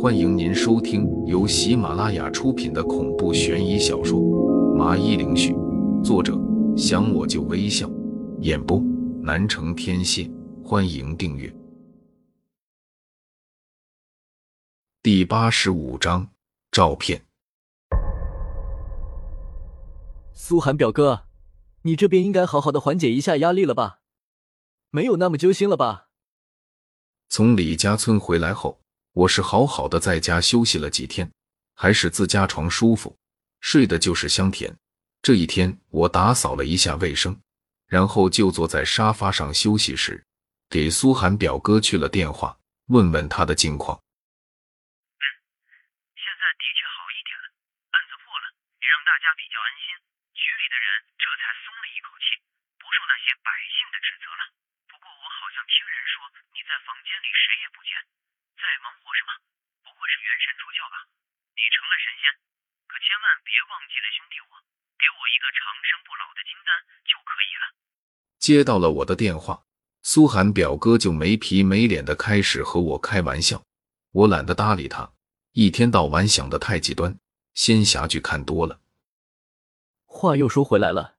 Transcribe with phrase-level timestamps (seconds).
[0.00, 4.18] 欢迎您收听由喜马拉雅出品的恐怖悬疑小说
[4.74, 5.52] 《麻衣灵絮》，
[6.02, 6.36] 作者
[6.76, 7.88] 想我就微笑，
[8.40, 8.80] 演播
[9.22, 10.28] 南城天蝎。
[10.64, 11.54] 欢迎订阅。
[15.02, 16.28] 第八十五章，
[16.72, 17.22] 照片。
[20.32, 21.26] 苏寒表哥，
[21.82, 24.00] 你这边应该好好的缓解一下压力了吧？
[24.90, 26.08] 没有那么揪心了吧？
[27.28, 28.81] 从李家村回来后，
[29.12, 31.30] 我是好好的在家休息了几天，
[31.76, 33.14] 还是自家床舒服，
[33.60, 34.74] 睡的就是香甜。
[35.20, 37.36] 这一天，我打扫了一下卫生，
[37.86, 40.24] 然后就坐在沙发上休息时，
[40.70, 42.56] 给苏寒表哥去了电话，
[42.88, 44.00] 问问他的近况。
[45.20, 45.24] 嗯，
[46.16, 47.44] 现在的确好一点了，
[47.92, 48.48] 案子破了，
[48.80, 49.92] 也让大家比较安心，
[50.32, 50.88] 局里的人
[51.20, 52.40] 这才松了一口气，
[52.80, 54.42] 不受那些百姓的指责了。
[54.88, 56.24] 不过我好像听人说
[56.56, 57.92] 你在房间里谁也不见，
[58.62, 59.30] 在忙活什么？
[59.82, 60.96] 不会是元神出窍吧？
[61.58, 62.30] 你成了神仙，
[62.86, 64.50] 可千万别忘记了兄弟我，
[64.94, 66.70] 给我一个长生不老的金丹
[67.02, 67.64] 就可以了。
[68.38, 69.66] 接到了我的电话，
[70.02, 73.62] 苏寒表哥就没皮没脸的开始和我开玩笑，
[74.12, 75.12] 我懒得搭理他，
[75.52, 77.18] 一天到晚想的太极端，
[77.54, 78.80] 仙侠剧看多了。
[80.06, 81.16] 话又说回来了，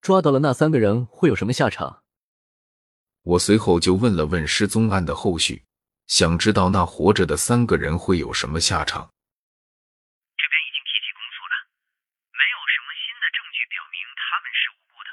[0.00, 2.02] 抓到了那三个人会有什么下场？
[3.22, 5.64] 我随后就问了问失踪案的后续，
[6.10, 9.14] 想知道那活着的三个人会有什么下场。
[10.34, 11.54] 这边已经提起公诉了，
[12.34, 15.08] 没有什么新的证据表明他们是无辜的，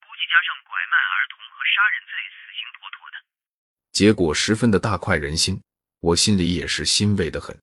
[0.00, 3.20] 估计加上拐卖儿童和杀人罪，死刑妥妥的。
[3.92, 5.60] 结果十分的大快人心，
[6.00, 7.60] 我心里也是欣慰的很。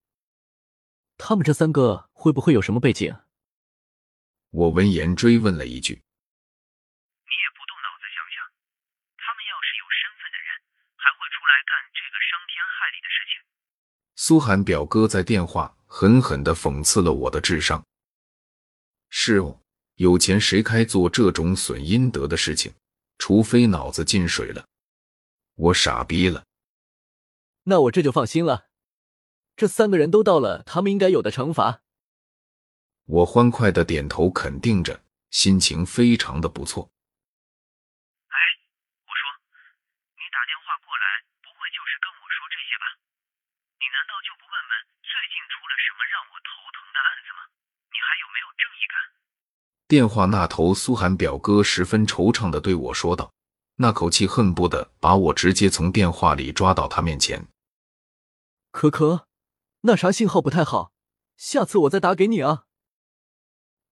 [1.17, 3.09] 他们这三个会不会有什么背景？
[4.53, 5.97] 我闻言追问了一句。
[5.97, 8.45] 你也不动脑子想想，
[9.17, 10.47] 他们要是有身份的人，
[10.93, 13.33] 还会出来干这个伤天害理的事情？
[14.27, 17.85] 苏寒表哥在电话狠狠的讽刺了我的智商。
[19.07, 19.61] 是哦，
[19.97, 22.73] 有钱谁开做这种损阴德的事情？
[23.19, 24.65] 除非脑子进水了。
[25.53, 26.43] 我傻逼了。
[27.65, 28.65] 那我这就放心了。
[29.55, 31.83] 这三个人都到了他们应该有的惩罚。
[33.05, 36.89] 我欢快的点头肯定着，心情非常的不错。
[38.25, 38.37] 哎，
[39.05, 39.21] 我说，
[40.17, 41.05] 你打电话过来，
[41.45, 42.85] 不会就是跟我说这些吧？
[43.77, 44.71] 你难道就不问问
[45.05, 47.39] 最近出了什么让我头疼的案子吗？
[47.91, 48.95] 你还有没有正义感？
[49.85, 53.33] 电话那头，苏寒表哥十分惆怅的对我说道，
[53.75, 57.45] 那口气恨不得把我直接从电话里抓到他面前。
[58.71, 59.27] 可可，
[59.81, 60.93] 那啥信号不太好，
[61.35, 62.63] 下次我再打给你啊。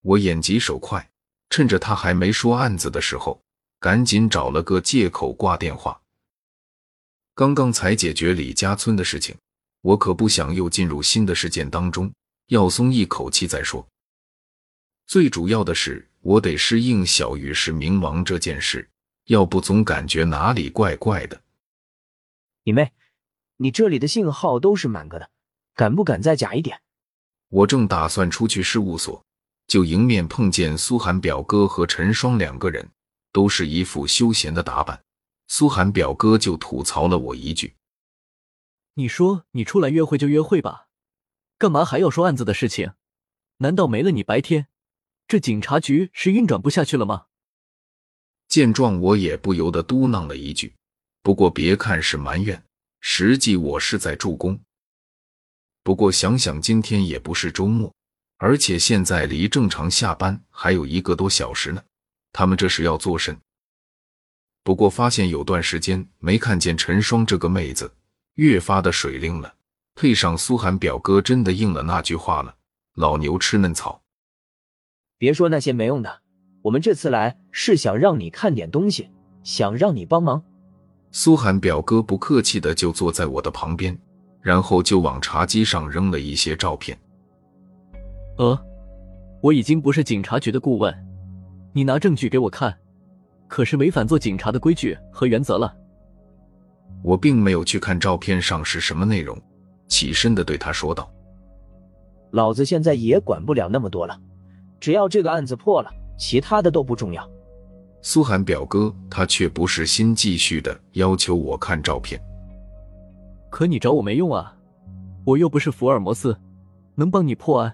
[0.01, 1.11] 我眼疾手快，
[1.49, 3.43] 趁着他还没说案子的时候，
[3.81, 6.01] 赶紧找了个借口挂电话。
[7.35, 9.37] 刚刚才解决李家村的事情，
[9.83, 12.09] 我可不想又进入新的事件当中，
[12.47, 13.85] 要松一口气再说。
[15.05, 18.89] 最主要的是，我得适应小雨是冥王这件事，
[19.25, 21.41] 要不总感觉哪里怪怪的。
[22.63, 22.93] 你妹，
[23.57, 25.29] 你这里的信号都是满格的，
[25.75, 26.79] 敢不敢再假一点？
[27.49, 29.21] 我正打算出去事务所。
[29.65, 32.87] 就迎面碰见苏寒表哥和陈双两个人，
[33.31, 35.01] 都是一副休闲的打扮。
[35.47, 37.73] 苏寒表哥就吐槽了我一句
[38.95, 40.87] ：“你说你出来约会就约会吧，
[41.57, 42.93] 干嘛还要说案子的事情？
[43.57, 44.67] 难道没了你白天，
[45.27, 47.25] 这警察局是运转不下去了吗？”
[48.47, 50.75] 见状，我也不由得嘟囔了一句
[51.23, 52.63] ：“不过别看是埋怨，
[52.99, 54.59] 实际我是在助攻。
[55.83, 57.93] 不过想想今天也不是周末。”
[58.37, 61.81] 而且现在离正常下班还有一个多小时呢，
[62.33, 63.39] 他们这是要做甚？
[64.63, 67.95] 不过发现有段时间没看见陈双这个妹子，
[68.35, 69.53] 越发的水灵了。
[69.95, 72.55] 配上苏寒表哥真的应了那句话了
[72.95, 74.01] ：“老牛吃嫩草。”
[75.19, 76.21] 别说那些没用的，
[76.63, 79.09] 我们这次来是想让你看点东西，
[79.43, 80.43] 想让你帮忙。
[81.11, 83.95] 苏寒表哥不客气的就坐在我的旁边，
[84.41, 86.97] 然后就往茶几上扔了一些照片。
[88.39, 88.59] 呃，
[89.43, 90.91] 我已经不是警察局的顾问，
[91.71, 92.75] 你拿证据给我看，
[93.47, 95.71] 可是违反做警察的规矩和原则了。
[97.03, 99.37] 我并没有去看照片上是什么内容，
[99.87, 101.11] 起身的对他说道
[102.31, 104.17] ：“老子现在也管不了那么多了，
[104.79, 107.29] 只要这个案子破了，其他的都不重要。”
[108.01, 112.19] 苏寒表哥他却不是心继续的要求我看照片，
[113.49, 114.55] 可你找我没用啊，
[115.25, 116.37] 我又不是福尔摩斯，
[116.95, 117.73] 能帮你破案。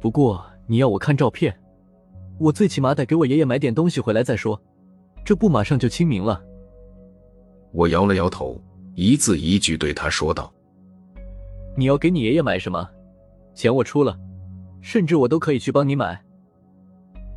[0.00, 1.54] 不过你要我看照片，
[2.38, 4.60] 我最起码得给我爷爷买点东西回来再说，
[5.24, 6.42] 这不马上就清明了。
[7.72, 8.60] 我摇了摇头，
[8.94, 10.52] 一字一句对他说道
[11.76, 12.86] ：“你要给你爷爷买什么，
[13.54, 14.16] 钱我出了，
[14.80, 16.22] 甚至我都可以去帮你买。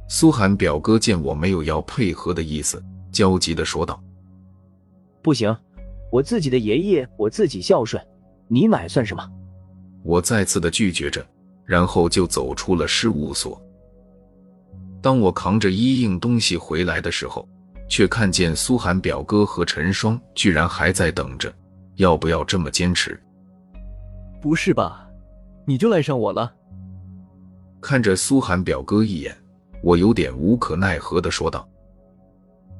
[0.07, 4.01] 苏寒表哥见我没有要配合的意思，焦急的说道
[5.23, 5.55] ：“不行，
[6.11, 8.01] 我自己的爷爷我自己孝顺，
[8.47, 9.27] 你买算什么？”
[10.03, 11.25] 我再次的拒绝着，
[11.65, 13.59] 然后就走出了事务所。
[15.01, 17.47] 当我扛着一应东西回来的时候，
[17.87, 21.53] 却看见苏寒表哥和陈双居然还在等着，
[21.95, 23.19] 要不要这么坚持？
[24.41, 25.07] 不是吧，
[25.65, 26.51] 你就赖上我了？
[27.81, 29.35] 看着苏寒表哥一眼，
[29.83, 31.67] 我有点无可奈何的说道：“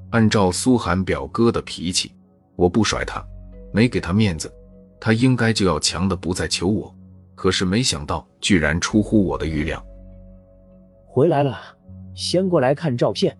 [0.09, 2.11] 按照苏寒表哥的脾气，
[2.55, 3.23] 我不甩他，
[3.71, 4.51] 没给他面子，
[4.99, 6.93] 他应该就要强的不再求我。
[7.35, 9.85] 可是没想到，居然出乎我的预料。
[11.05, 11.59] 回来了，
[12.15, 13.37] 先过来看照片。”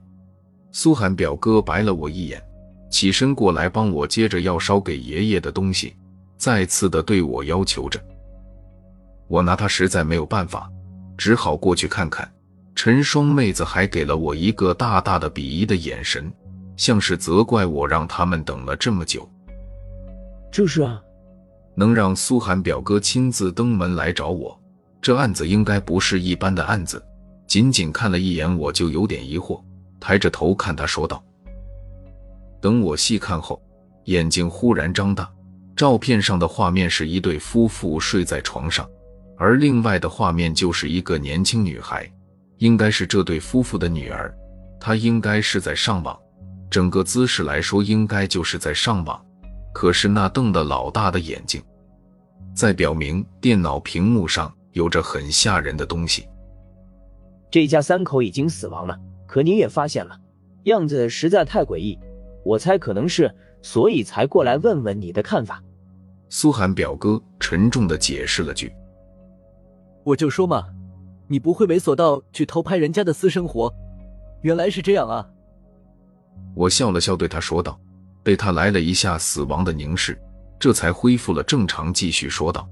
[0.78, 2.44] 苏寒表哥白了我一眼，
[2.92, 5.96] 起身过来帮我接着要烧给爷爷的东西，
[6.36, 7.98] 再次的对我要求着。
[9.30, 10.70] 我拿他实在没有办法，
[11.18, 12.30] 只好过去看看。
[12.76, 16.30] 陈双妹子还给了我一个大大的鄙夷的眼神，
[16.76, 19.26] 像是责怪我让他们等了这么久。
[20.52, 21.02] 就是啊，
[21.74, 24.60] 能让苏寒表哥亲自登门来找我，
[25.02, 27.02] 这案子应该不是一般的案子。
[27.48, 29.62] 仅仅看了一眼，我就有点疑惑，
[30.06, 31.24] 抬着头看他说道。
[32.62, 33.60] 等我细看后，
[34.04, 35.28] 眼睛忽然张大，
[35.76, 38.88] 照片上的画面是一对夫妇睡在床上。
[39.36, 42.08] 而另外的画面就是一个年轻女孩，
[42.58, 44.32] 应该是这对夫妇的女儿，
[44.80, 46.16] 她应该是在上网，
[46.70, 49.20] 整个姿势来说应该就是在上网。
[49.74, 51.60] 可是那瞪得老大的眼睛，
[52.54, 56.28] 在表明电脑屏幕上有着很吓人的东西。
[57.50, 58.96] 这家三口已经死亡了，
[59.28, 60.20] 可你也发现了，
[60.64, 61.98] 样子实在太诡异，
[62.44, 65.62] 我猜可能是，所以才过来问问你的看法。
[66.30, 68.74] 苏寒表哥沉重的解释了句。
[70.04, 70.66] 我就说嘛，
[71.28, 73.74] 你不会猥琐到去偷拍人家的私生活，
[74.42, 75.28] 原来是这样啊！
[76.54, 77.80] 我笑了笑，对他说道。
[78.24, 80.20] 被他来了一下死亡的凝视，
[80.58, 82.68] 这才恢复了正常，继续说道：“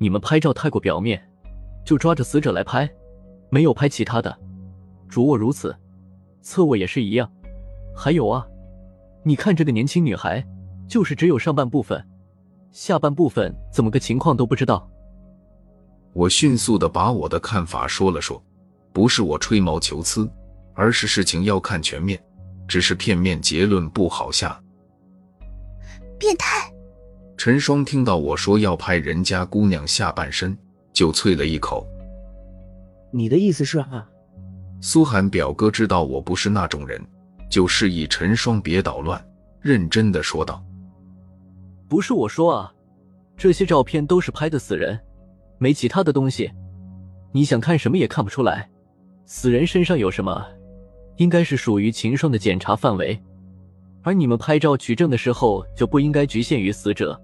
[0.00, 1.22] 你们拍照太过表面，
[1.84, 2.90] 就抓着死者来拍，
[3.50, 4.34] 没有拍其他的。
[5.12, 5.76] 主卧如此，
[6.40, 7.30] 侧卧也是一样。
[7.94, 8.46] 还有啊，
[9.22, 10.42] 你看这个年轻女孩，
[10.88, 12.02] 就是只有上半部分，
[12.70, 14.88] 下半部分怎么个情况都不知道。”
[16.14, 18.42] 我迅速的把我的看法说了说，
[18.90, 20.26] 不是我吹毛求疵，
[20.72, 22.18] 而是事情要看全面，
[22.66, 24.58] 只是片面结论不好下。
[26.18, 26.72] 变态！
[27.36, 30.56] 陈双听到我说要拍人家姑娘下半身，
[30.90, 31.86] 就啐了一口。
[33.10, 34.08] 你的意思是啊？
[34.84, 37.00] 苏寒表哥知道我不是那种人，
[37.48, 39.24] 就示意陈双别捣乱，
[39.60, 40.60] 认真的说道
[41.88, 42.74] ：“不是我说啊，
[43.36, 44.98] 这些照片都是拍的死人。”
[45.56, 46.50] 没其他的东西，
[47.30, 48.68] 你想看什么也看不出来。
[49.24, 50.44] 死人身上有什么，
[51.14, 53.16] 应该是属于秦霜的检查范围。
[54.02, 57.16] 而你们拍照取证的时候，就不应该局限于死者，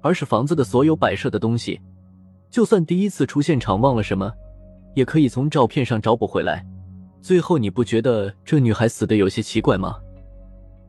[0.00, 1.78] 而是房子的所有摆设的东西。
[2.50, 4.32] 就算第一次出现场忘了什么，
[4.94, 6.66] 也可以从照片上找补回来。
[7.24, 9.96] 最后，你不觉得这女孩死的有些奇怪吗？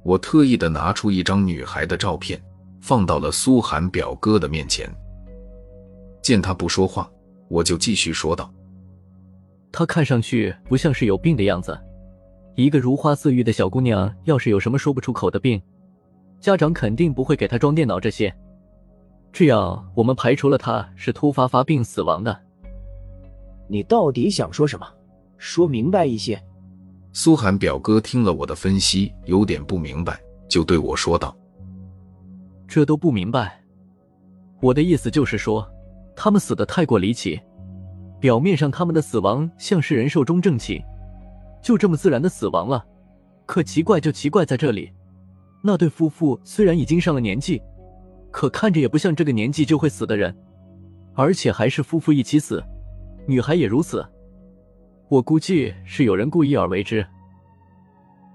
[0.04, 2.38] 我特意的拿出一张女孩的照片，
[2.82, 4.86] 放到了苏寒表哥的面前。
[6.22, 7.10] 见他不说话，
[7.48, 8.54] 我就继续说道
[9.72, 11.80] ：“她看上去不像是有病的样子。
[12.56, 15.62] 一个如花似玉的小姑娘，要是有什么说不出口的病，
[16.42, 18.36] 家长肯定不会给她装电脑这些。
[19.32, 22.38] 这样，我们排除了她是突发发病死亡的。
[23.70, 24.86] 你到底想说什么？
[25.38, 26.42] 说明白一些。”
[27.14, 31.36] 苏寒表哥听了我的分析，有点不明白，就对我说道
[32.68, 33.62] ：“这都不明白？
[34.62, 35.68] 我的意思就是说。”
[36.18, 37.38] 他们死的太过离奇，
[38.22, 40.82] 表面上他们的死亡像是人寿终正寝，
[41.62, 42.82] 就这么自然的死亡了。
[43.46, 44.90] 可奇怪就奇怪在这里，
[45.62, 47.62] 那对夫妇虽然已经上了年纪，
[48.32, 50.34] 可看着也不像这个年纪就会死的人，
[51.16, 52.64] 而且还是夫妇一起死，
[53.28, 54.02] 女孩也如此。
[55.08, 57.06] 我估计是有人故意而为之。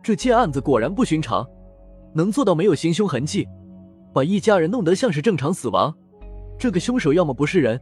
[0.02, 1.46] 这件案子果然不寻常，
[2.14, 3.46] 能做到没有行凶痕迹，
[4.14, 5.94] 把一家人弄得像是正常死亡。
[6.58, 7.80] 这个凶手要么不是人，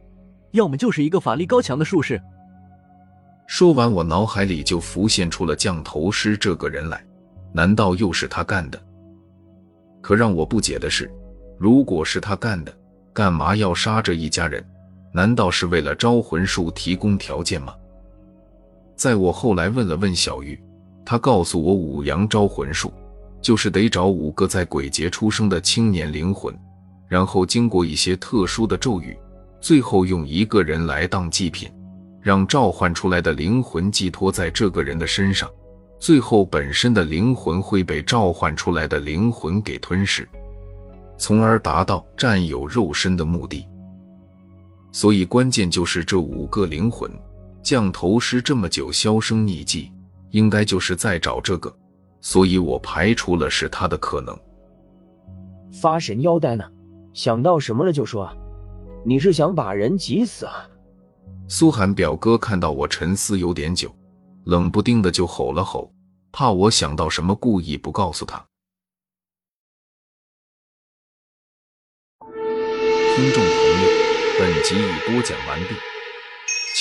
[0.51, 2.19] 要么就是一个法力高强的术士。
[3.47, 7.03] 说完，我脑海里就浮现出了降头师这个人来，
[7.53, 8.81] 难道又是他干的？
[10.01, 11.11] 可让我不解的是，
[11.57, 12.73] 如果是他干的，
[13.13, 14.63] 干嘛要杀这一家人？
[15.11, 17.73] 难道是为了招魂术提供条件吗？
[18.99, 20.61] 在我后来问了问小玉，
[21.05, 22.91] 他告诉我，五阳招魂术
[23.41, 26.53] 就是得找五个在鬼节出生的青年灵魂。
[27.07, 29.17] 然后经过一些特殊的咒语，
[29.61, 31.71] 最后用一个人来当祭品，
[32.21, 35.49] 让召唤出来的灵魂寄托在这个人的身上，
[35.97, 40.27] 最后本身的灵魂会被召唤出来的灵魂给吞噬，
[41.17, 43.65] 从而达到占有肉身的目的。
[44.91, 47.09] 所以关键就是这五个灵魂，
[47.69, 49.91] 降头师这么久销声匿迹，
[50.31, 51.71] 应该就是在找这个，
[52.19, 54.35] 所以我排除了是他的可能。
[55.79, 56.65] 发神腰带呢？
[57.13, 58.33] 想到什么了就说啊！
[59.05, 60.67] 你是想把人急死啊？
[61.47, 63.95] 苏寒表哥看到我沉思有点久，
[64.45, 65.93] 冷不丁的就吼了吼，
[66.31, 68.43] 怕我想到什么，故意不告诉他。
[73.15, 73.89] 听众朋友，
[74.39, 75.75] 本集已播讲完毕，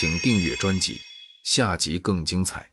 [0.00, 1.00] 请订阅专辑，
[1.42, 2.70] 下集更精彩。